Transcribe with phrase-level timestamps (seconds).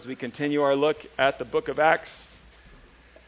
[0.00, 2.10] as we continue our look at the book of Acts.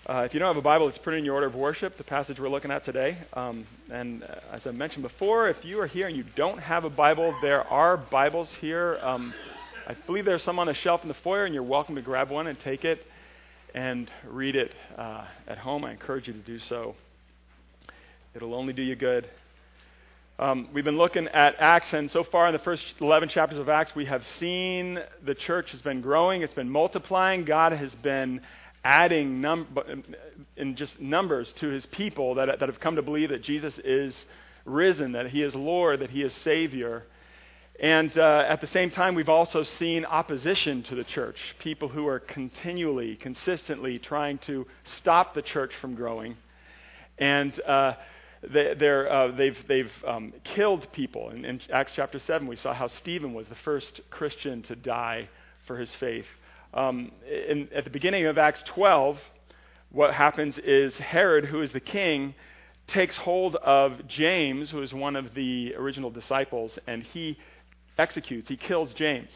[0.07, 2.05] Uh, if you don't have a Bible, it's printed in your order of worship, the
[2.05, 3.19] passage we're looking at today.
[3.35, 6.85] Um, and uh, as I mentioned before, if you are here and you don't have
[6.85, 8.99] a Bible, there are Bibles here.
[9.03, 9.35] Um,
[9.87, 12.31] I believe there's some on the shelf in the foyer, and you're welcome to grab
[12.31, 13.07] one and take it
[13.75, 15.85] and read it uh, at home.
[15.85, 16.95] I encourage you to do so.
[18.35, 19.29] It'll only do you good.
[20.39, 23.69] Um, we've been looking at Acts, and so far in the first 11 chapters of
[23.69, 27.45] Acts, we have seen the church has been growing, it's been multiplying.
[27.45, 28.41] God has been
[28.83, 29.69] adding num-
[30.57, 34.15] in just numbers to his people that, that have come to believe that Jesus is
[34.65, 37.05] risen, that he is Lord, that he is Savior.
[37.79, 42.07] And uh, at the same time, we've also seen opposition to the church people who
[42.07, 46.37] are continually, consistently trying to stop the church from growing.
[47.19, 47.95] And uh,
[48.43, 51.31] they, have uh, they've, they've um, killed people.
[51.31, 55.29] In, in, Acts chapter 7, we saw how Stephen was the first Christian to die
[55.67, 56.27] for his faith.
[56.75, 59.19] Um, in, at the beginning of Acts 12,
[59.91, 62.35] what happens is Herod, who is the king,
[62.89, 67.39] takes hold of James, who is one of the original disciples, and he
[67.99, 69.31] executes, he kills James.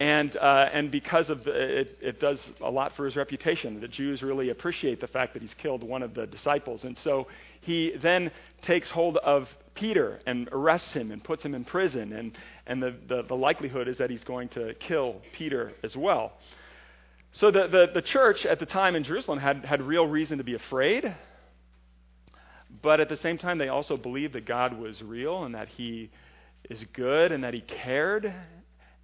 [0.00, 3.80] And, uh, and because of the, it, it does a lot for his reputation.
[3.80, 6.84] The Jews really appreciate the fact that he's killed one of the disciples.
[6.84, 7.26] And so
[7.62, 8.30] he then
[8.62, 12.12] takes hold of Peter and arrests him and puts him in prison.
[12.12, 16.32] And, and the, the, the likelihood is that he's going to kill Peter as well.
[17.32, 20.44] So the, the, the church at the time in Jerusalem had, had real reason to
[20.44, 21.12] be afraid.
[22.82, 26.10] But at the same time, they also believed that God was real and that he
[26.70, 28.32] is good and that he cared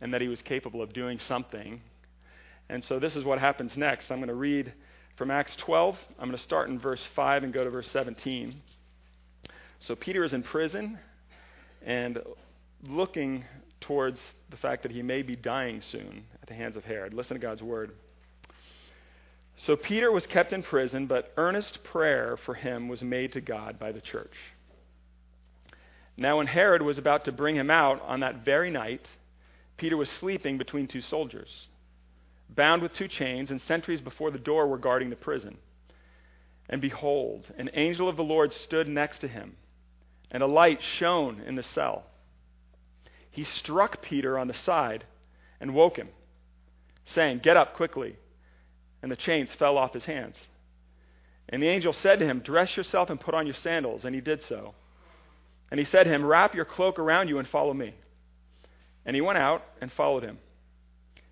[0.01, 1.81] and that he was capable of doing something.
[2.69, 4.11] And so this is what happens next.
[4.11, 4.73] I'm going to read
[5.17, 5.97] from Acts 12.
[6.19, 8.55] I'm going to start in verse 5 and go to verse 17.
[9.81, 10.99] So Peter is in prison
[11.85, 12.19] and
[12.89, 13.45] looking
[13.81, 14.19] towards
[14.51, 17.13] the fact that he may be dying soon at the hands of Herod.
[17.13, 17.93] Listen to God's word.
[19.67, 23.79] So Peter was kept in prison, but earnest prayer for him was made to God
[23.79, 24.35] by the church.
[26.17, 29.07] Now, when Herod was about to bring him out on that very night,
[29.77, 31.69] Peter was sleeping between two soldiers,
[32.49, 35.57] bound with two chains, and sentries before the door were guarding the prison.
[36.69, 39.57] And behold, an angel of the Lord stood next to him,
[40.31, 42.05] and a light shone in the cell.
[43.31, 45.05] He struck Peter on the side
[45.61, 46.09] and woke him,
[47.07, 48.17] saying, Get up quickly.
[49.03, 50.37] And the chains fell off his hands.
[51.49, 54.05] And the angel said to him, Dress yourself and put on your sandals.
[54.05, 54.75] And he did so.
[55.71, 57.95] And he said to him, Wrap your cloak around you and follow me.
[59.07, 60.39] And he went out and followed him.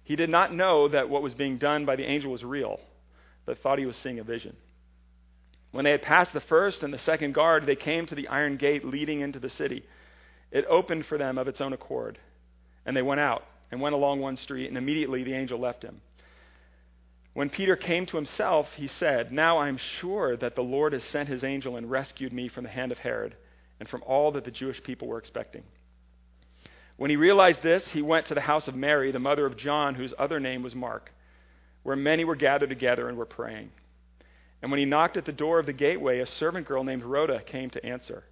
[0.05, 2.81] He did not know that what was being done by the angel was real,
[3.47, 4.56] but thought he was seeing a vision.
[5.71, 8.56] When they had passed the first and the second guard, they came to the iron
[8.56, 9.84] gate leading into the city.
[10.50, 12.19] It opened for them of its own accord.
[12.84, 16.03] And they went out and went along one street, and immediately the angel left him.
[17.32, 21.05] When Peter came to himself, he said, Now I am sure that the Lord has
[21.05, 23.34] sent his angel and rescued me from the hand of Herod
[23.81, 25.62] and from all that the Jewish people were expecting.
[27.02, 29.96] When he realized this, he went to the house of Mary, the mother of John,
[29.96, 31.10] whose other name was Mark,
[31.82, 33.72] where many were gathered together and were praying.
[34.62, 37.42] And when he knocked at the door of the gateway, a servant girl named Rhoda
[37.42, 38.22] came to answer.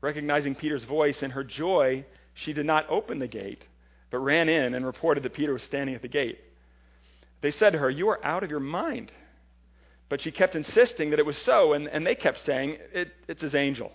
[0.00, 3.62] Recognizing Peter's voice, in her joy, she did not open the gate,
[4.10, 6.38] but ran in and reported that Peter was standing at the gate.
[7.42, 9.12] They said to her, You are out of your mind.
[10.08, 13.42] But she kept insisting that it was so, and, and they kept saying, it, It's
[13.42, 13.92] his angel.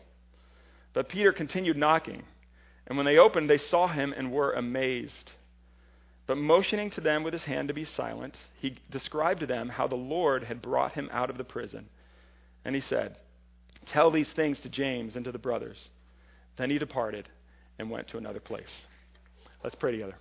[0.94, 2.22] But Peter continued knocking.
[2.90, 5.32] And when they opened, they saw him and were amazed.
[6.26, 9.88] But motioning to them with his hand to be silent, he described to them how
[9.88, 11.86] the Lord had brought him out of the prison.
[12.66, 13.16] And he said,
[13.88, 15.78] Tell these things to James and to the brothers.
[16.58, 17.30] Then he departed
[17.78, 18.70] and went to another place.
[19.64, 20.16] Let's pray together.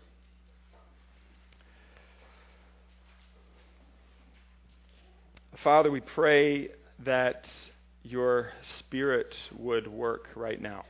[5.64, 6.68] Father, we pray
[7.00, 7.48] that
[8.02, 10.84] your Spirit would work right now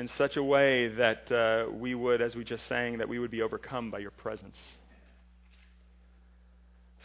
[0.00, 3.30] in such a way that uh, we would, as we just sang, that we would
[3.30, 4.56] be overcome by your presence.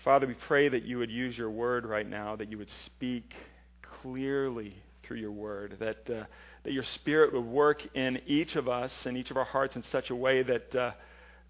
[0.05, 3.33] Father, we pray that you would use your word right now, that you would speak
[4.01, 6.23] clearly through your word, that, uh,
[6.63, 9.83] that your spirit would work in each of us and each of our hearts in
[9.91, 10.91] such a way that, uh,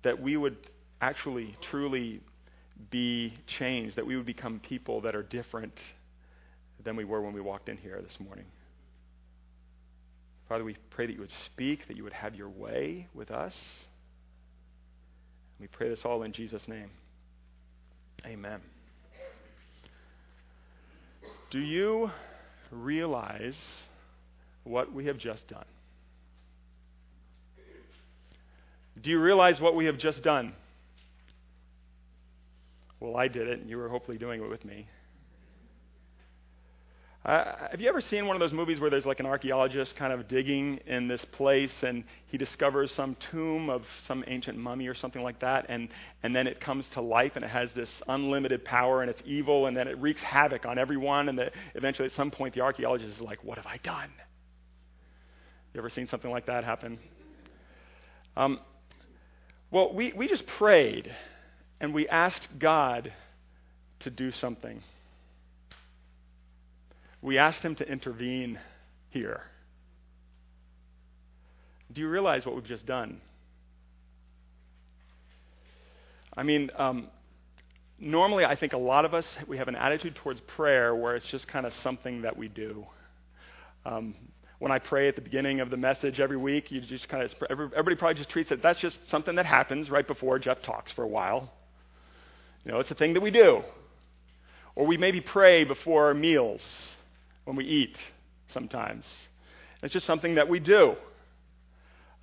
[0.02, 0.58] that we would
[1.00, 2.22] actually, truly
[2.90, 5.80] be changed, that we would become people that are different
[6.84, 8.46] than we were when we walked in here this morning.
[10.48, 13.54] Father, we pray that you would speak, that you would have your way with us.
[15.60, 16.90] We pray this all in Jesus' name.
[18.26, 18.60] Amen.
[21.52, 22.12] Do you
[22.72, 23.56] realize
[24.64, 25.66] what we have just done?
[29.02, 30.54] Do you realize what we have just done?
[33.06, 34.88] well, I did it, and you were hopefully doing it with me.
[37.26, 40.14] Uh, have you ever seen one of those movies where there's like an archaeologist kind
[40.14, 44.94] of digging in this place and he discovers some tomb of some ancient mummy or
[44.94, 45.90] something like that, and,
[46.22, 49.66] and then it comes to life and it has this unlimited power and it's evil
[49.66, 53.16] and then it wreaks havoc on everyone, and the, eventually at some point the archaeologist
[53.16, 54.12] is like, What have I done?
[55.74, 57.00] You ever seen something like that happen?
[58.38, 58.60] Um,
[59.72, 61.12] well, we, we just prayed
[61.82, 63.12] and we asked God
[64.02, 64.84] to do something
[67.26, 68.60] we asked him to intervene
[69.10, 69.42] here.
[71.92, 73.20] Do you realize what we've just done?
[76.38, 77.08] I mean, um,
[77.98, 81.26] normally I think a lot of us, we have an attitude towards prayer where it's
[81.26, 82.86] just kind of something that we do.
[83.88, 84.14] Um,
[84.60, 87.34] when I pray at the beginning of the message every week, you just kind of,
[87.50, 91.04] everybody probably just treats it, that's just something that happens right before Jeff talks for
[91.04, 91.52] a while.
[92.64, 93.64] You know, it's a thing that we do.
[94.76, 96.62] Or we maybe pray before meals
[97.46, 97.98] when we eat
[98.54, 99.06] sometimes.
[99.82, 100.96] It's just something that we do.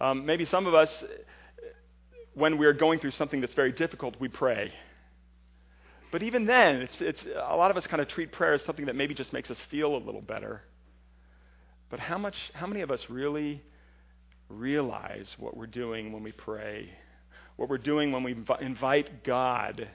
[0.00, 0.90] Um, maybe some of us,
[2.34, 4.72] when we're going through something that's very difficult, we pray.
[6.10, 8.86] But even then, it's, it's, a lot of us kind of treat prayer as something
[8.86, 10.62] that maybe just makes us feel a little better.
[11.88, 13.62] But how, much, how many of us really
[14.48, 16.90] realize what we're doing when we pray?
[17.56, 19.88] What we're doing when we invite God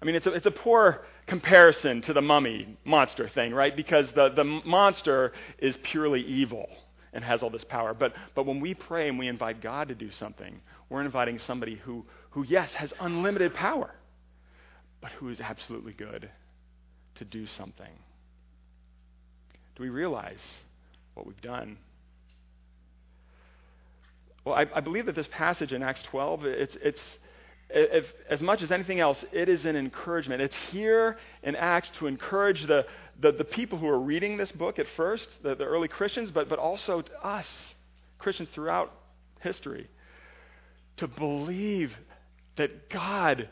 [0.00, 3.76] I mean, it's a, it's a poor comparison to the mummy monster thing, right?
[3.76, 6.68] Because the, the monster is purely evil
[7.12, 7.94] and has all this power.
[7.94, 11.76] But, but when we pray and we invite God to do something, we're inviting somebody
[11.76, 13.90] who, who, yes, has unlimited power,
[15.00, 16.30] but who is absolutely good
[17.16, 17.90] to do something.
[19.76, 20.60] Do we realize
[21.14, 21.78] what we've done?
[24.44, 27.00] Well, I, I believe that this passage in Acts 12, it's, it's,
[27.70, 30.40] if, as much as anything else, it is an encouragement.
[30.40, 32.86] It's here in Acts to encourage the,
[33.20, 36.48] the, the people who are reading this book at first, the, the early Christians, but,
[36.48, 37.74] but also us,
[38.18, 38.92] Christians throughout
[39.40, 39.88] history,
[40.96, 41.92] to believe
[42.56, 43.48] that God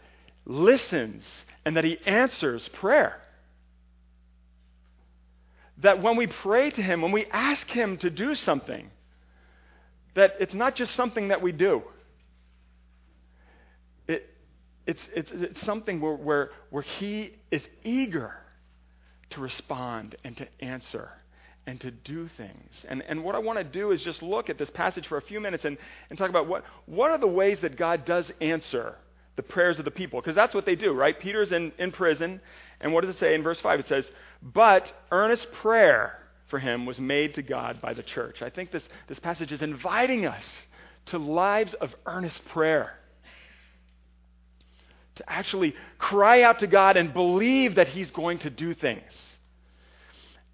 [0.47, 1.25] listens
[1.65, 3.21] and that He answers prayer.
[5.79, 8.91] That when we pray to Him, when we ask Him to do something,
[10.15, 11.83] that it's not just something that we do
[14.87, 18.35] it's, it's, it's something where, where, where he is eager
[19.31, 21.11] to respond and to answer
[21.67, 22.85] and to do things.
[22.89, 25.23] And, and what I want to do is just look at this passage for a
[25.23, 25.77] few minutes and,
[26.11, 28.95] and talk about what, what are the ways that God does answer
[29.37, 30.21] the prayers of the people.
[30.21, 31.19] Because that's what they do, right?
[31.19, 32.41] Peter's in, in prison.
[32.81, 33.81] And what does it say in verse 5?
[33.81, 34.07] It says,
[34.43, 36.19] But earnest prayer
[36.49, 38.43] for him was made to God by the church.
[38.43, 40.45] I think this, this passage is inviting us
[41.07, 42.99] to lives of earnest prayer
[45.17, 49.13] to actually cry out to God and believe that He's going to do things.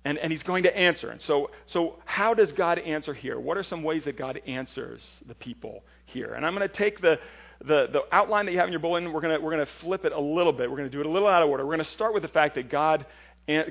[0.04, 1.10] And, and He's going to answer.
[1.10, 3.38] And so, so, how does God answer here?
[3.38, 6.34] What are some ways that God answers the people here?
[6.34, 7.18] And I'm going to take the,
[7.64, 10.12] the, the outline that you have in your bulletin, we're going we're to flip it
[10.12, 10.70] a little bit.
[10.70, 11.64] We're going to do it a little out of order.
[11.64, 13.06] We're going to start with the fact that God,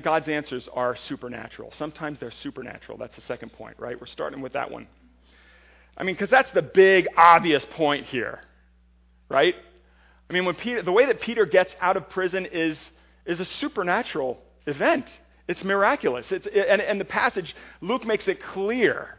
[0.02, 1.72] God's answers are supernatural.
[1.78, 2.98] Sometimes they're supernatural.
[2.98, 3.98] That's the second point, right?
[4.00, 4.86] We're starting with that one.
[5.96, 8.40] I mean, because that's the big, obvious point here,
[9.28, 9.54] right?
[10.28, 12.78] I mean, when Peter, the way that Peter gets out of prison is,
[13.26, 15.06] is a supernatural event.
[15.48, 16.30] It's miraculous.
[16.30, 19.16] It's, and, and the passage, Luke makes it clear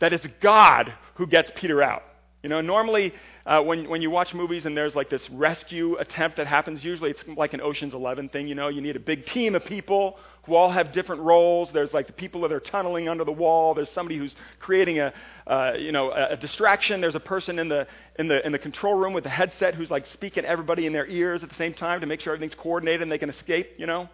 [0.00, 2.02] that it's God who gets Peter out.
[2.42, 3.14] You know, normally
[3.46, 7.10] uh, when, when you watch movies and there's like this rescue attempt that happens, usually
[7.10, 8.46] it's like an Ocean's Eleven thing.
[8.46, 11.70] You know, you need a big team of people who all have different roles.
[11.72, 13.74] There's like the people that are tunneling under the wall.
[13.74, 15.12] There's somebody who's creating a,
[15.46, 17.00] uh, you know, a, a distraction.
[17.00, 17.86] There's a person in the,
[18.18, 21.06] in, the, in the control room with a headset who's like speaking everybody in their
[21.06, 23.86] ears at the same time to make sure everything's coordinated and they can escape, you
[23.86, 24.08] know.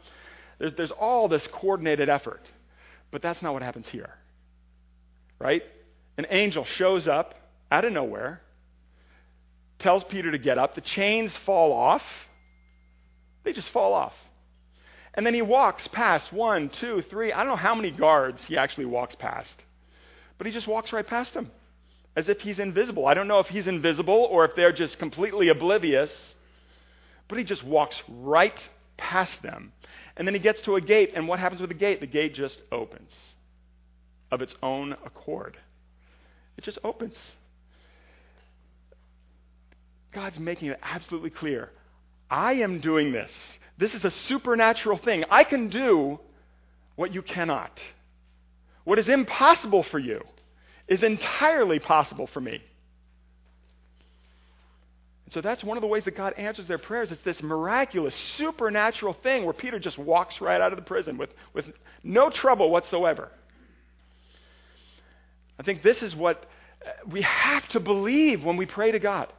[0.59, 2.43] There's, there's all this coordinated effort.
[3.11, 4.11] But that's not what happens here.
[5.39, 5.63] Right?
[6.17, 7.35] An angel shows up
[7.73, 8.41] out of nowhere,
[9.79, 10.75] tells Peter to get up.
[10.75, 12.03] The chains fall off.
[13.43, 14.13] They just fall off.
[15.15, 18.57] And then he walks past one, two, three, I don't know how many guards he
[18.57, 19.65] actually walks past.
[20.39, 21.51] But he just walks right past them
[22.17, 23.07] as if he's invisible.
[23.07, 26.35] I don't know if he's invisible or if they're just completely oblivious,
[27.29, 29.73] but he just walks right past them.
[30.17, 32.01] And then he gets to a gate, and what happens with the gate?
[32.01, 33.11] The gate just opens
[34.31, 35.57] of its own accord.
[36.57, 37.17] It just opens.
[40.13, 41.71] God's making it absolutely clear.
[42.31, 43.31] I am doing this.
[43.81, 45.25] This is a supernatural thing.
[45.31, 46.21] I can do
[46.97, 47.81] what you cannot.
[48.85, 50.21] What is impossible for you
[50.87, 52.61] is entirely possible for me.
[55.25, 57.11] And So that's one of the ways that God answers their prayers.
[57.11, 61.31] It's this miraculous, supernatural thing where Peter just walks right out of the prison with,
[61.55, 61.65] with
[62.05, 63.31] no trouble whatsoever.
[65.59, 66.45] I think this is what
[66.85, 69.33] uh, we have to believe when we pray to God.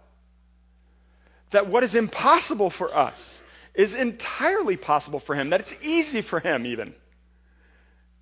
[1.51, 3.19] That what is impossible for us
[3.73, 6.93] is entirely possible for Him, that it's easy for Him, even.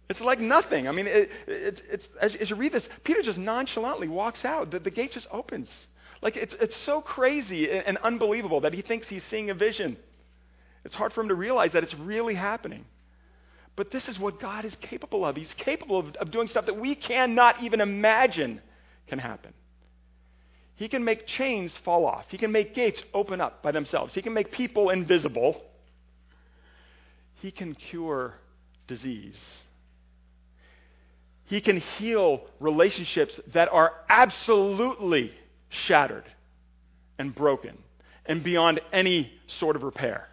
[0.10, 0.88] It's like nothing.
[0.88, 4.72] I mean, it, it, it's, as, as, you read this, Peter just nonchalantly walks out.
[4.72, 5.70] The, the gate just opens.
[6.22, 9.98] Like, it's, it's so crazy and, and unbelievable that he thinks he's seeing a vision.
[10.84, 12.86] It's hard for him to realize that it's really happening.
[13.76, 15.36] But this is what God is capable of.
[15.36, 18.62] He's capable of, of doing stuff that we cannot even imagine
[19.08, 19.54] can happen.
[20.80, 22.24] He can make chains fall off.
[22.30, 24.14] He can make gates open up by themselves.
[24.14, 25.62] He can make people invisible.
[27.42, 28.36] He can cure
[28.88, 29.38] disease.
[31.48, 35.34] He can heal relationships that are absolutely
[35.68, 36.24] shattered
[37.18, 37.78] and broken
[38.26, 40.30] and beyond any sort of repair.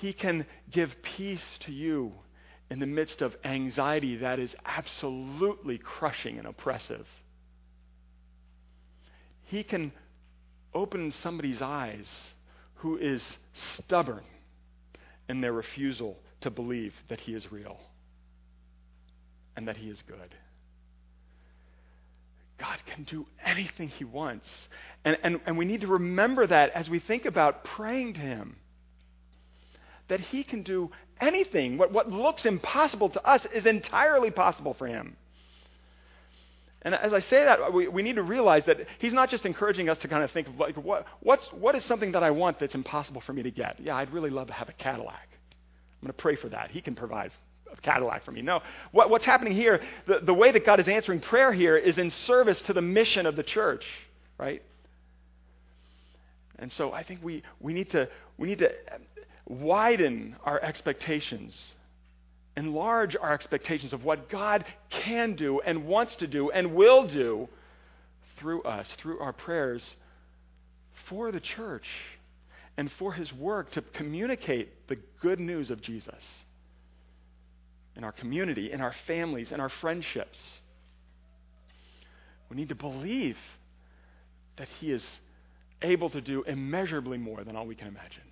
[0.00, 2.12] He can give peace to you
[2.70, 7.06] in the midst of anxiety that is absolutely crushing and oppressive.
[9.48, 9.92] He can
[10.74, 12.06] open somebody's eyes
[12.76, 13.22] who is
[13.78, 14.24] stubborn
[15.28, 17.78] in their refusal to believe that He is real
[19.56, 20.34] and that He is good.
[22.58, 24.46] God can do anything He wants.
[25.04, 28.56] And, and, and we need to remember that as we think about praying to Him.
[30.08, 30.90] That He can do
[31.22, 31.78] anything.
[31.78, 35.16] What, what looks impossible to us is entirely possible for Him.
[36.82, 39.88] And as I say that, we, we need to realize that He's not just encouraging
[39.88, 42.60] us to kind of think of like, what, what's, what is something that I want
[42.60, 43.80] that's impossible for me to get?
[43.80, 45.28] Yeah, I'd really love to have a Cadillac.
[46.00, 46.70] I'm going to pray for that.
[46.70, 47.32] He can provide
[47.72, 48.42] a Cadillac for me.
[48.42, 48.60] No.
[48.92, 52.10] What, what's happening here, the, the way that God is answering prayer here is in
[52.10, 53.84] service to the mission of the church,
[54.38, 54.62] right?
[56.60, 58.72] And so I think we, we, need to, we need to
[59.46, 61.56] widen our expectations,
[62.58, 67.48] enlarge our expectations of what God can do and wants to do and will do
[68.38, 69.82] through us, through our prayers
[71.08, 71.86] for the church
[72.76, 76.22] and for his work to communicate the good news of Jesus
[77.96, 80.38] in our community, in our families, in our friendships.
[82.48, 83.36] We need to believe
[84.56, 85.02] that He is
[85.82, 88.22] able to do immeasurably more than all we can imagine.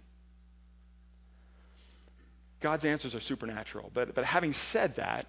[2.61, 3.91] God's answers are supernatural.
[3.95, 5.27] But, but having said that,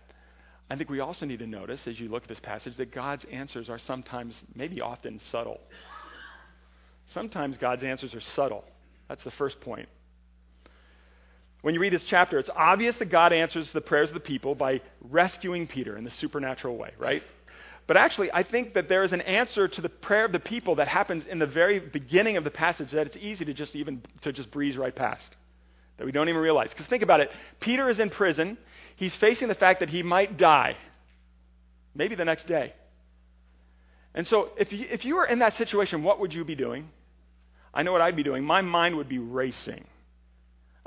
[0.69, 3.25] I think we also need to notice, as you look at this passage, that God's
[3.31, 5.59] answers are sometimes, maybe often, subtle.
[7.13, 8.65] Sometimes God's answers are subtle.
[9.07, 9.87] That's the first point.
[11.61, 14.55] When you read this chapter, it's obvious that God answers the prayers of the people
[14.55, 17.23] by rescuing Peter in the supernatural way, right?
[17.87, 20.75] But actually, I think that there is an answer to the prayer of the people
[20.75, 24.03] that happens in the very beginning of the passage that it's easy to just even
[24.21, 25.35] to just breeze right past.
[25.97, 26.69] That we don't even realize.
[26.69, 27.29] Because think about it.
[27.59, 28.57] Peter is in prison.
[28.95, 30.75] He's facing the fact that he might die.
[31.95, 32.73] Maybe the next day.
[34.13, 36.89] And so if you, if you were in that situation, what would you be doing?
[37.73, 38.43] I know what I'd be doing.
[38.43, 39.85] My mind would be racing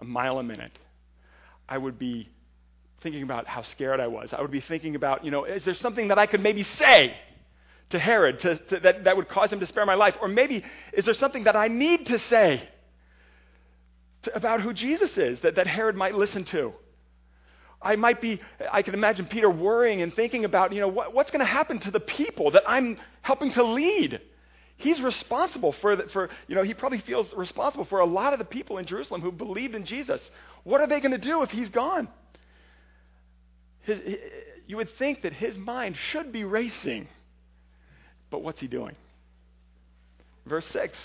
[0.00, 0.72] a mile a minute,
[1.68, 2.28] I would be
[3.02, 4.32] thinking about how scared I was.
[4.32, 7.14] I would be thinking about, you know, is there something that I could maybe say
[7.90, 10.16] to Herod to, to, that, that would cause him to spare my life?
[10.20, 12.68] Or maybe, is there something that I need to say
[14.22, 16.72] to, about who Jesus is that, that Herod might listen to?
[17.82, 21.30] I might be, I can imagine Peter worrying and thinking about, you know, what, what's
[21.30, 24.20] going to happen to the people that I'm helping to lead?
[24.76, 28.38] He's responsible for, the, for, you know, he probably feels responsible for a lot of
[28.38, 30.20] the people in Jerusalem who believed in Jesus.
[30.64, 32.08] What are they going to do if he's gone?
[33.82, 33.98] His,
[34.66, 37.08] you would think that his mind should be racing.
[38.30, 38.94] But what's he doing?
[40.46, 40.98] Verse 6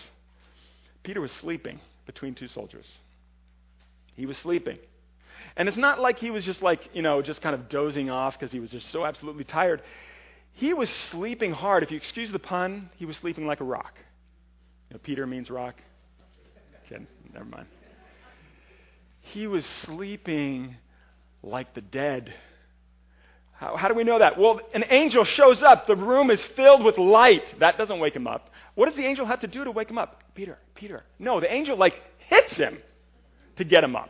[1.04, 2.86] Peter was sleeping between two soldiers.
[4.16, 4.78] He was sleeping.
[5.58, 8.38] And it's not like he was just like, you know, just kind of dozing off
[8.38, 9.82] because he was just so absolutely tired.
[10.54, 11.84] He was sleeping hard.
[11.84, 13.94] If you excuse the pun, he was sleeping like a rock.
[14.90, 15.76] You know, Peter means rock.
[16.90, 17.08] Kidding.
[17.34, 17.68] Never mind.
[19.22, 20.76] He was sleeping
[21.42, 22.34] like the dead.
[23.54, 24.38] How, how, do we know that?
[24.38, 25.88] Well, an angel shows up.
[25.88, 27.56] The room is filled with light.
[27.60, 28.50] That doesn't wake him up.
[28.76, 30.24] What does the angel have to do to wake him up?
[30.36, 31.04] Peter, Peter.
[31.18, 32.78] No, the angel, like, hits him
[33.58, 34.10] to get him up.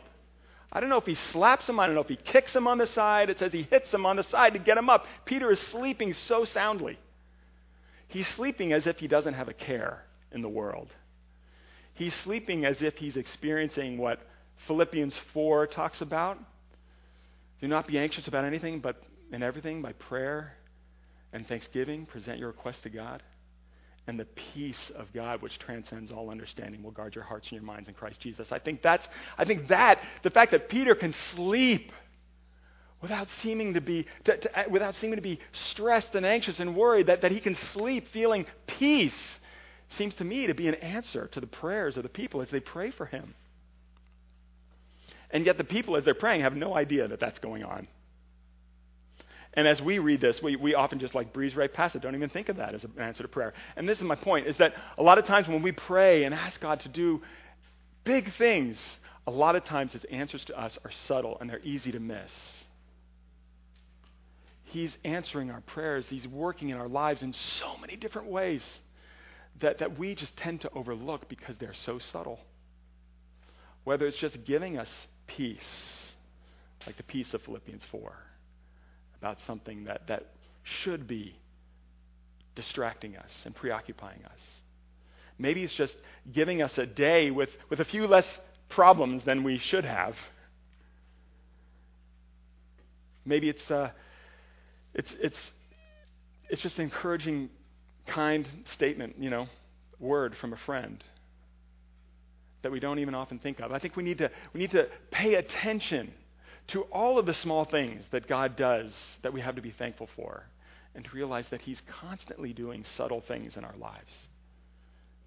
[0.72, 2.78] I don't know if he slaps him, I don't know if he kicks him on
[2.78, 3.30] the side.
[3.30, 5.06] It says he hits him on the side to get him up.
[5.24, 6.98] Peter is sleeping so soundly.
[8.08, 10.88] He's sleeping as if he doesn't have a care in the world.
[11.94, 14.20] He's sleeping as if he's experiencing what
[14.66, 16.38] Philippians 4 talks about.
[17.60, 20.52] Do not be anxious about anything, but in everything, by prayer
[21.32, 23.22] and thanksgiving, present your request to God.
[24.06, 27.62] And the peace of God, which transcends all understanding, will guard your hearts and your
[27.62, 28.52] minds in Christ Jesus.
[28.52, 31.92] I think that's, I think that, the fact that Peter can sleep
[33.02, 36.76] without seeming to be, to, to, uh, without seeming to be stressed and anxious and
[36.76, 39.12] worried, that, that he can sleep feeling peace,
[39.90, 42.60] seems to me to be an answer to the prayers of the people as they
[42.60, 43.34] pray for him.
[45.30, 47.88] And yet the people, as they're praying, have no idea that that's going on.
[49.56, 52.14] And as we read this, we, we often just like breeze right past it, don't
[52.14, 53.54] even think of that as an answer to prayer.
[53.74, 56.34] And this is my point, is that a lot of times when we pray and
[56.34, 57.22] ask God to do
[58.04, 58.78] big things,
[59.26, 62.30] a lot of times his answers to us are subtle and they're easy to miss.
[64.64, 66.04] He's answering our prayers.
[66.10, 68.62] He's working in our lives in so many different ways
[69.62, 72.40] that, that we just tend to overlook because they're so subtle.
[73.84, 74.88] Whether it's just giving us
[75.26, 76.12] peace,
[76.86, 78.12] like the peace of Philippians 4
[79.18, 80.26] about something that, that
[80.62, 81.36] should be
[82.54, 84.40] distracting us and preoccupying us.
[85.38, 85.94] Maybe it's just
[86.32, 88.26] giving us a day with, with a few less
[88.70, 90.14] problems than we should have.
[93.24, 93.90] Maybe it's, uh,
[94.94, 95.36] it's, it's,
[96.48, 97.50] it's just an encouraging,
[98.06, 99.46] kind statement, you know,
[99.98, 101.02] word from a friend
[102.62, 103.72] that we don't even often think of.
[103.72, 106.12] I think we need to, we need to pay attention
[106.68, 108.92] to all of the small things that God does
[109.22, 110.44] that we have to be thankful for,
[110.94, 114.12] and to realize that He's constantly doing subtle things in our lives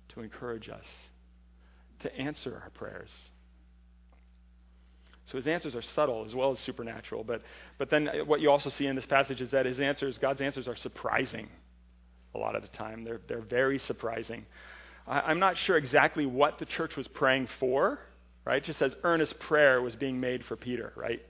[0.09, 0.85] to encourage us,
[1.99, 3.09] to answer our prayers.
[5.31, 7.23] So his answers are subtle as well as supernatural.
[7.23, 7.43] But,
[7.77, 10.67] but then what you also see in this passage is that his answers, God's answers,
[10.67, 11.47] are surprising
[12.33, 13.03] a lot of the time.
[13.03, 14.45] They're, they're very surprising.
[15.07, 17.99] I, I'm not sure exactly what the church was praying for,
[18.43, 18.57] right?
[18.57, 21.21] It just says earnest prayer was being made for Peter, right?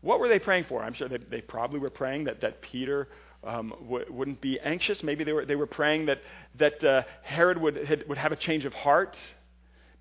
[0.00, 0.82] What were they praying for?
[0.82, 3.08] I'm sure they, they probably were praying that, that Peter
[3.44, 5.02] um, w- wouldn't be anxious.
[5.02, 6.20] Maybe they were, they were praying that,
[6.58, 9.16] that uh, Herod would, had, would have a change of heart.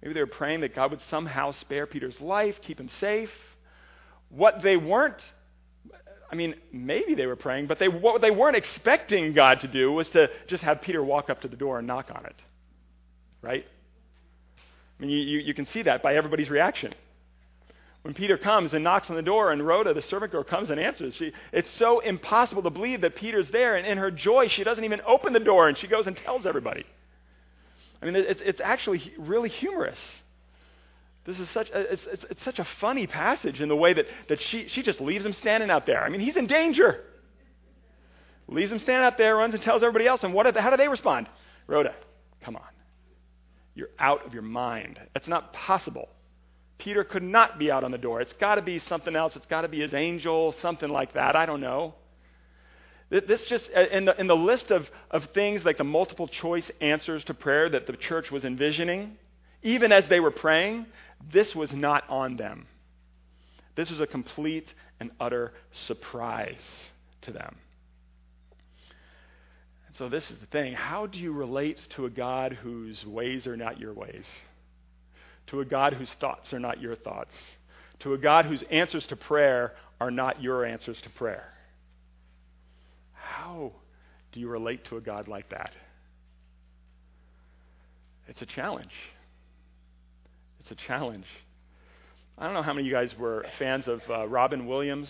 [0.02, 3.32] Maybe they were praying that God would somehow spare Peter's life, keep him safe.
[4.30, 5.22] What they weren't,
[6.32, 9.92] I mean, maybe they were praying, but they, what they weren't expecting God to do
[9.92, 12.36] was to just have Peter walk up to the door and knock on it.
[13.42, 13.66] Right?
[14.98, 16.94] I mean, you, you, you can see that by everybody's reaction.
[18.10, 20.80] When Peter comes and knocks on the door, and Rhoda, the servant girl, comes and
[20.80, 23.76] answers, she, it's so impossible to believe that Peter's there.
[23.76, 26.48] And in her joy, she doesn't even open the door, and she goes and tells
[26.48, 26.88] everybody.
[28.02, 30.00] I mean, it's, it's actually really humorous.
[31.26, 34.08] This is such a, it's, it's, it's, such a funny passage in the way that,
[34.28, 36.04] that she, she just leaves him standing out there.
[36.04, 37.04] I mean, he's in danger.
[38.48, 40.24] Leaves him standing out there, runs and tells everybody else.
[40.24, 41.30] And what, how do they respond?
[41.68, 41.94] Rhoda,
[42.42, 42.64] come on.
[43.76, 45.00] You're out of your mind.
[45.14, 46.10] That's not possible.
[46.80, 48.22] Peter could not be out on the door.
[48.22, 49.36] It's got to be something else.
[49.36, 51.36] It's got to be his angel, something like that.
[51.36, 51.94] I don't know.
[53.10, 56.70] This just, uh, in the, in the list of, of things like the multiple choice
[56.80, 59.18] answers to prayer that the church was envisioning,
[59.64, 60.86] even as they were praying,
[61.34, 62.68] this was not on them.
[63.76, 65.54] This was a complete and utter
[65.88, 66.62] surprise
[67.22, 67.56] to them.
[69.88, 73.48] And so, this is the thing how do you relate to a God whose ways
[73.48, 74.26] are not your ways?
[75.50, 77.34] To a God whose thoughts are not your thoughts,
[78.00, 81.46] to a God whose answers to prayer are not your answers to prayer.
[83.14, 83.72] How
[84.32, 85.72] do you relate to a God like that?
[88.28, 88.92] It's a challenge.
[90.60, 91.26] It's a challenge.
[92.38, 95.10] I don't know how many of you guys were fans of uh, Robin Williams,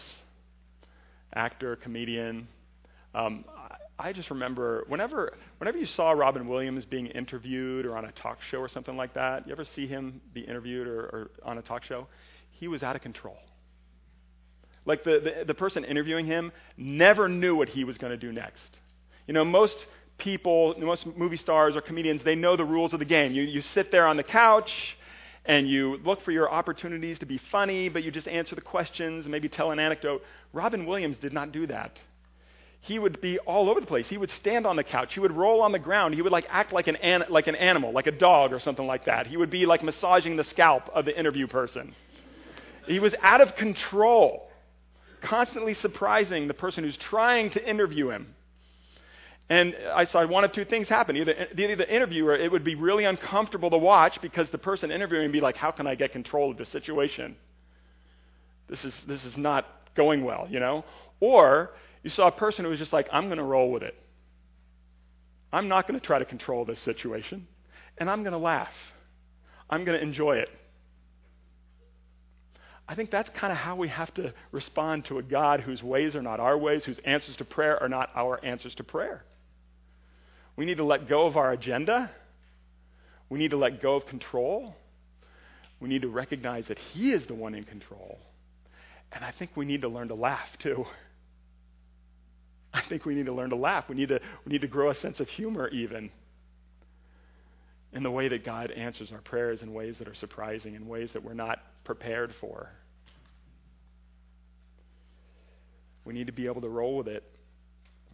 [1.35, 2.47] actor, comedian.
[3.13, 3.45] Um,
[3.99, 8.39] I just remember whenever whenever you saw Robin Williams being interviewed or on a talk
[8.49, 11.61] show or something like that, you ever see him be interviewed or, or on a
[11.61, 12.07] talk show?
[12.51, 13.37] He was out of control.
[14.85, 18.31] Like the, the, the person interviewing him never knew what he was going to do
[18.31, 18.77] next.
[19.27, 19.75] You know, most
[20.17, 23.33] people, most movie stars or comedians, they know the rules of the game.
[23.33, 24.73] You, you sit there on the couch
[25.45, 29.25] and you look for your opportunities to be funny, but you just answer the questions
[29.25, 30.23] and maybe tell an anecdote.
[30.53, 31.99] Robin Williams did not do that
[32.81, 34.07] he would be all over the place.
[34.07, 35.13] He would stand on the couch.
[35.13, 36.15] He would roll on the ground.
[36.15, 38.87] He would like act like an, an, like an animal, like a dog or something
[38.87, 39.27] like that.
[39.27, 41.93] He would be like massaging the scalp of the interview person.
[42.87, 44.49] He was out of control,
[45.21, 48.33] constantly surprising the person who's trying to interview him.
[49.49, 51.17] And I saw one of two things happen.
[51.17, 55.25] Either, either the interviewer, it would be really uncomfortable to watch because the person interviewing
[55.25, 57.35] would be like, how can I get control of this situation?
[58.69, 59.65] This is, this is not
[59.95, 60.85] going well, you know?
[61.19, 61.71] Or
[62.03, 63.95] you saw a person who was just like, I'm going to roll with it.
[65.51, 67.47] I'm not going to try to control this situation,
[67.97, 68.69] and I'm going to laugh.
[69.69, 70.49] I'm going to enjoy it.
[72.87, 76.15] I think that's kind of how we have to respond to a God whose ways
[76.15, 79.23] are not our ways, whose answers to prayer are not our answers to prayer.
[80.55, 82.09] We need to let go of our agenda.
[83.29, 84.75] We need to let go of control.
[85.79, 88.17] We need to recognize that He is the one in control.
[89.11, 90.85] And I think we need to learn to laugh too.
[92.79, 93.85] I think we need to learn to laugh.
[93.89, 96.09] We need to, we need to grow a sense of humor even
[97.91, 101.09] in the way that God answers our prayers in ways that are surprising, in ways
[101.13, 102.69] that we're not prepared for.
[106.05, 107.23] We need to be able to roll with it.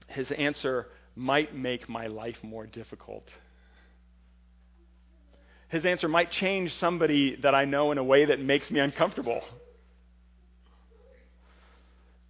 [0.07, 3.25] His answer might make my life more difficult.
[5.69, 9.41] His answer might change somebody that I know in a way that makes me uncomfortable.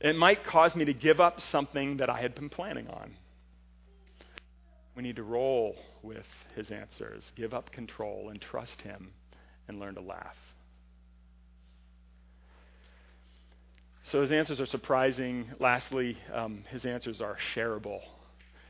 [0.06, 3.16] It might cause me to give up something that I had been planning on.
[4.96, 9.14] We need to roll with his answers, give up control, and trust him,
[9.68, 10.36] and learn to laugh.
[14.12, 15.48] So his answers are surprising.
[15.60, 18.02] Lastly, um, his answers are shareable.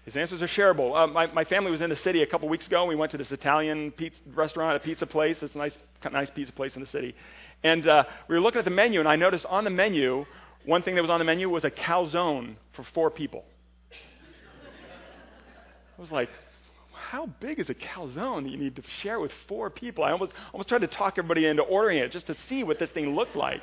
[0.06, 0.95] His answers are shareable.
[0.95, 2.84] Uh, my, my, family was in the city a couple weeks ago.
[2.84, 5.36] And we went to this Italian pizza restaurant, a pizza place.
[5.41, 5.74] It's a nice,
[6.10, 7.13] nice pizza place in the city.
[7.62, 10.26] And uh, we were looking at the menu, and I noticed on the menu,
[10.65, 13.43] one thing that was on the menu was a calzone for four people.
[15.97, 16.30] I was like,
[16.93, 20.04] how big is a calzone that you need to share with four people?
[20.04, 22.89] I almost, almost tried to talk everybody into ordering it just to see what this
[22.89, 23.62] thing looked like.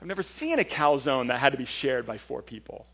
[0.00, 2.86] I've never seen a calzone that had to be shared by four people.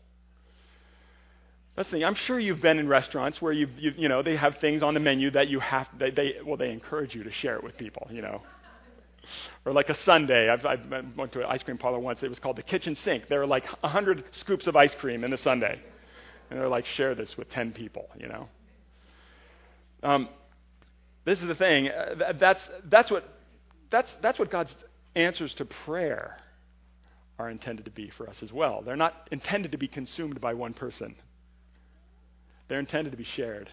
[1.75, 2.05] That's the thing.
[2.05, 4.99] I'm sure you've been in restaurants where you you know they have things on the
[4.99, 8.07] menu that you have they, they well they encourage you to share it with people.
[8.09, 8.41] You know,
[9.65, 10.49] or like a sundae.
[10.49, 10.77] I've, I
[11.15, 12.19] went to an ice cream parlor once.
[12.23, 13.27] It was called the kitchen sink.
[13.27, 15.79] There were like a hundred scoops of ice cream in the sundae,
[16.49, 18.09] and they're like share this with ten people.
[18.17, 18.49] You know.
[20.03, 20.29] Um,
[21.25, 21.89] this is the thing.
[21.89, 23.27] Uh, that's that's what
[23.91, 24.73] that's that's what God's
[25.15, 26.37] answers to prayer
[27.37, 28.81] are intended to be for us as well.
[28.85, 31.15] They're not intended to be consumed by one person.
[32.67, 33.69] They're intended to be shared.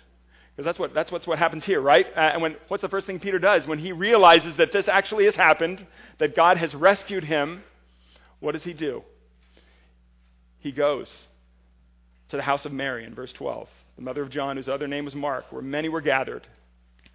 [0.55, 2.07] Because that's what, that's what's what happens here, right?
[2.15, 3.67] Uh, and when, what's the first thing Peter does?
[3.67, 5.87] When he realizes that this actually has happened,
[6.19, 7.63] that God has rescued him,
[8.41, 9.03] what does he do?
[10.59, 11.09] He goes
[12.29, 15.07] to the house of Mary in verse 12, the mother of John, whose other name
[15.07, 16.47] was Mark, where many were gathered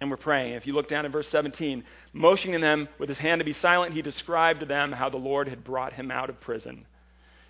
[0.00, 0.54] and were praying.
[0.54, 3.94] If you look down in verse 17, motioning them with his hand to be silent,
[3.94, 6.86] he described to them how the Lord had brought him out of prison.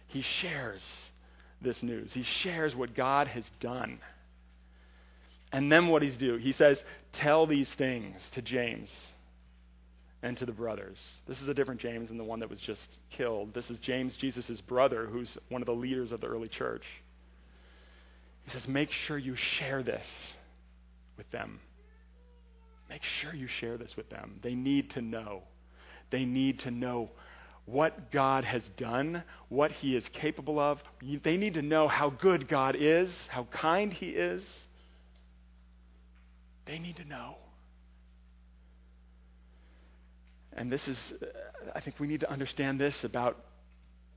[0.06, 0.80] He shares
[1.60, 4.00] this news, he shares what God has done.
[5.52, 6.36] And then what he's do?
[6.36, 6.78] He says,
[7.12, 8.90] Tell these things to James
[10.22, 10.98] and to the brothers.
[11.26, 13.54] This is a different James than the one that was just killed.
[13.54, 16.84] This is James, Jesus' brother, who's one of the leaders of the early church.
[18.44, 20.06] He says, Make sure you share this
[21.16, 21.60] with them.
[22.88, 24.40] Make sure you share this with them.
[24.42, 25.42] They need to know.
[26.10, 27.10] They need to know
[27.66, 30.78] what God has done, what He is capable of.
[31.22, 34.42] They need to know how good God is, how kind He is.
[36.68, 37.36] They need to know.
[40.52, 40.98] And this is,
[41.74, 43.38] I think we need to understand this about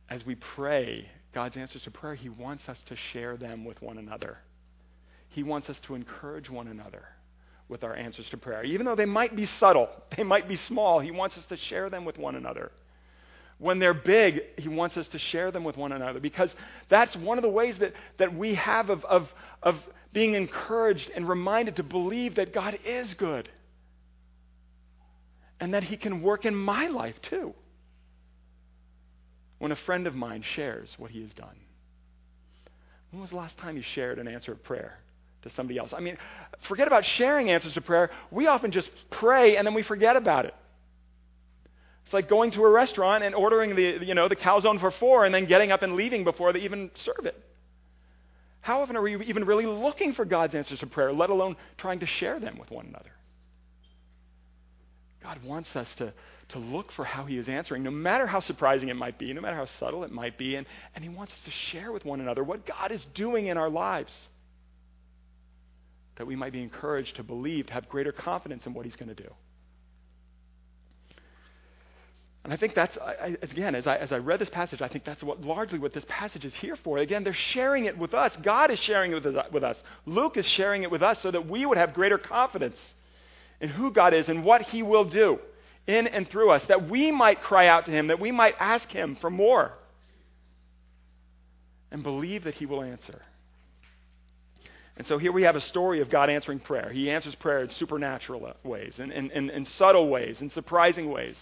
[0.10, 3.98] as we pray, God's answers to prayer, He wants us to share them with one
[3.98, 4.38] another.
[5.30, 7.04] He wants us to encourage one another
[7.70, 8.66] with our answers to prayer.
[8.66, 9.88] Even though they might be subtle,
[10.18, 12.72] they might be small, He wants us to share them with one another.
[13.62, 16.54] When they're big, He wants us to share them with one another because
[16.90, 19.30] that's one of the ways that, that we have of, of,
[19.62, 19.76] of
[20.12, 23.48] being encouraged and reminded to believe that God is good
[25.60, 27.54] and that He can work in my life too.
[29.60, 31.56] When a friend of mine shares what he has done,
[33.12, 34.98] when was the last time you shared an answer of prayer
[35.44, 35.94] to somebody else?
[35.96, 36.18] I mean,
[36.68, 38.10] forget about sharing answers to prayer.
[38.32, 40.56] We often just pray and then we forget about it.
[42.12, 45.24] It's like going to a restaurant and ordering the, you know, the calzone for four
[45.24, 47.42] and then getting up and leaving before they even serve it.
[48.60, 52.02] How often are we even really looking for God's answers to prayer, let alone trying
[52.02, 53.12] to share them with one another?
[55.24, 56.12] God wants us to,
[56.50, 59.40] to look for how He is answering, no matter how surprising it might be, no
[59.40, 62.20] matter how subtle it might be, and, and He wants us to share with one
[62.20, 64.12] another what God is doing in our lives.
[66.18, 69.16] That we might be encouraged to believe, to have greater confidence in what He's going
[69.16, 69.32] to do.
[72.44, 75.06] And I think that's, I, again, as I, as I read this passage, I think
[75.06, 76.98] that's what, largely what this passage is here for.
[76.98, 78.36] Again, they're sharing it with us.
[78.42, 79.78] God is sharing it with, us.
[80.08, 82.80] Luke is sharing it with us so that we would have greater confidence
[83.60, 85.38] in who God is and what He will do
[85.86, 88.90] in and through us, that we might cry out to Him, that we might ask
[88.90, 89.74] Him for more,
[91.92, 93.22] and believe that He will answer.
[94.98, 96.92] And so here we have a story of God answering prayer.
[96.92, 101.36] He answers prayer in supernatural ways, in, in, in, in subtle ways, in surprising ways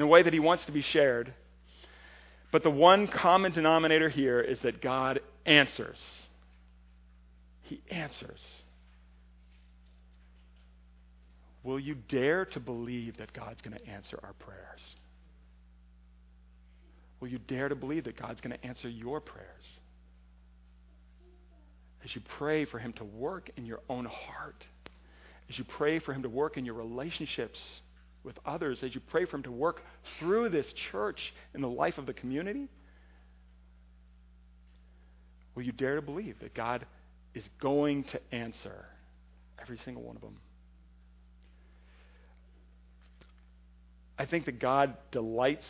[0.00, 1.34] in a way that he wants to be shared.
[2.50, 5.98] But the one common denominator here is that God answers.
[7.64, 8.40] He answers.
[11.62, 14.80] will you dare to believe that God's going to answer our prayers?
[17.20, 19.66] Will you dare to believe that God's going to answer your prayers?
[22.02, 24.64] As you pray for Him to work in your own heart,
[25.50, 27.58] as you pray for Him to work in your relationships
[28.24, 29.82] with others, as you pray for Him to work
[30.18, 32.68] through this church in the life of the community,
[35.54, 36.86] will you dare to believe that God
[37.34, 38.86] is going to answer
[39.60, 40.36] every single one of them?
[44.18, 45.64] I think that God delights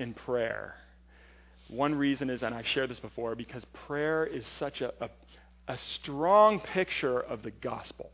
[0.00, 0.74] in prayer.
[1.68, 5.10] One reason is, and I shared this before, because prayer is such a, a,
[5.68, 8.10] a strong picture of the gospel.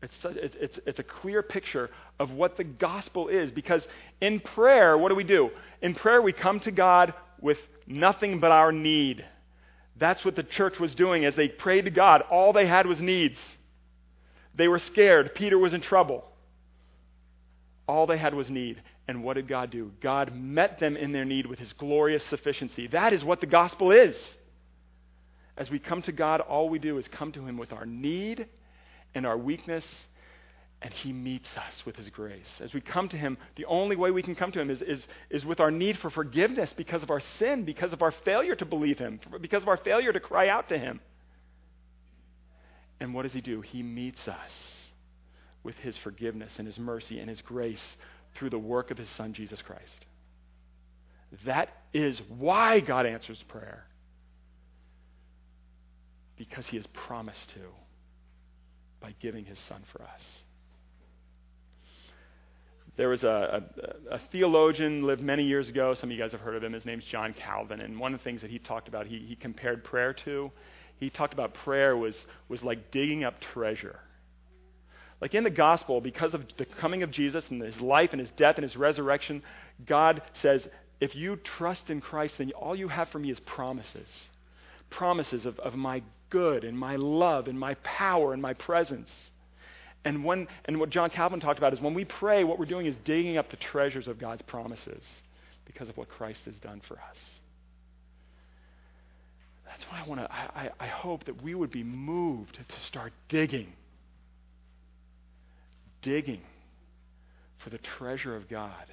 [0.00, 3.84] It's, it's, it's, a clear picture of what the gospel is because
[4.20, 5.50] in prayer, what do we do?
[5.82, 9.24] In prayer, we come to God with nothing but our need.
[9.98, 12.22] That's what the church was doing as they prayed to God.
[12.30, 13.36] All they had was needs.
[14.54, 15.34] They were scared.
[15.34, 16.24] Peter was in trouble.
[17.88, 18.80] All they had was need.
[19.08, 19.90] And what did God do?
[20.00, 22.86] God met them in their need with his glorious sufficiency.
[22.88, 24.16] That is what the gospel is.
[25.56, 28.46] As we come to God, all we do is come to him with our need
[29.18, 29.84] and our weakness,
[30.80, 32.48] and he meets us with his grace.
[32.60, 35.02] As we come to him, the only way we can come to him is, is,
[35.28, 38.64] is with our need for forgiveness because of our sin, because of our failure to
[38.64, 41.00] believe him, because of our failure to cry out to him.
[43.00, 43.60] And what does he do?
[43.60, 44.50] He meets us
[45.64, 47.82] with his forgiveness and his mercy and his grace
[48.36, 50.06] through the work of his son, Jesus Christ.
[51.44, 53.84] That is why God answers prayer.
[56.36, 57.60] Because he has promised to
[59.00, 60.22] by giving his son for us.
[62.96, 63.62] There was a,
[64.10, 65.94] a, a, theologian lived many years ago.
[65.94, 66.72] Some of you guys have heard of him.
[66.72, 67.80] His name's John Calvin.
[67.80, 70.50] And one of the things that he talked about, he, he compared prayer to,
[70.98, 72.16] he talked about prayer was,
[72.48, 74.00] was like digging up treasure.
[75.20, 78.30] Like in the gospel, because of the coming of Jesus and his life and his
[78.36, 79.42] death and his resurrection,
[79.86, 80.66] God says,
[81.00, 84.08] if you trust in Christ, then all you have for me is promises.
[84.90, 89.08] Promises of, of my good and my love and my power and my presence.
[90.04, 92.86] And, when, and what John Calvin talked about is when we pray, what we're doing
[92.86, 95.02] is digging up the treasures of God's promises
[95.64, 97.16] because of what Christ has done for us.
[99.66, 103.12] That's why I want to, I, I hope that we would be moved to start
[103.28, 103.72] digging
[106.02, 106.40] digging
[107.58, 108.86] for the treasure of God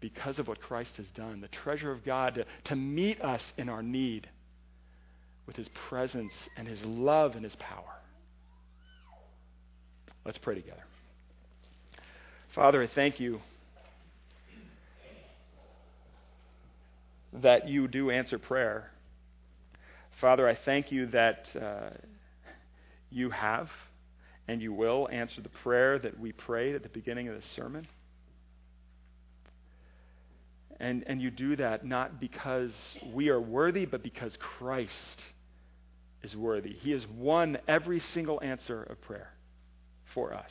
[0.00, 3.68] because of what Christ has done, the treasure of God to, to meet us in
[3.68, 4.28] our need
[5.48, 7.96] with his presence and his love and his power.
[10.26, 10.84] Let's pray together.
[12.54, 13.40] Father, I thank you
[17.32, 18.90] that you do answer prayer.
[20.20, 21.90] Father, I thank you that uh,
[23.10, 23.68] you have
[24.48, 27.88] and you will answer the prayer that we prayed at the beginning of the sermon.
[30.78, 32.72] And, and you do that not because
[33.14, 35.22] we are worthy, but because Christ
[36.22, 36.72] is worthy.
[36.72, 39.32] He has won every single answer of prayer
[40.14, 40.50] for us.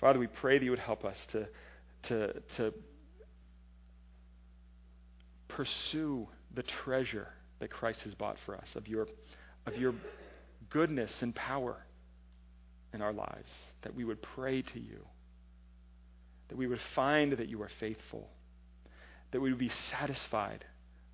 [0.00, 1.48] Father, we pray that you would help us to,
[2.04, 2.74] to, to
[5.48, 9.08] pursue the treasure that Christ has bought for us of your,
[9.66, 9.94] of your
[10.70, 11.76] goodness and power
[12.94, 13.50] in our lives,
[13.82, 15.04] that we would pray to you,
[16.48, 18.28] that we would find that you are faithful,
[19.32, 20.64] that we would be satisfied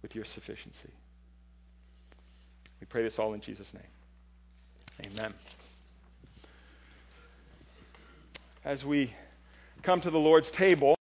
[0.03, 0.93] with your sufficiency.
[2.85, 5.11] We pray this all in Jesus' name.
[5.11, 5.33] Amen.
[8.63, 9.11] As we
[9.83, 10.93] come to the Lord's table,